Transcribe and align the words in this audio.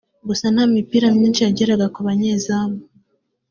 Gusa 0.27 0.45
nta 0.53 0.63
mipira 0.73 1.07
myinshi 1.17 1.41
yageraga 1.45 1.85
ku 1.93 1.99
banyezamu 2.07 2.79